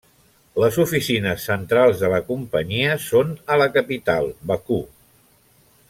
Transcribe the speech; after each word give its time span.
Les 0.61 0.77
oficines 0.83 1.45
centrals 1.49 2.01
de 2.05 2.09
la 2.15 2.21
companyia 2.31 2.97
són 3.05 3.37
a 3.57 3.59
la 3.65 3.69
capital, 3.79 4.33
Bakú. 4.53 4.85